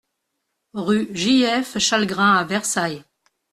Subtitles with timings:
[0.73, 3.03] Rue J F Chalgrin à Versailles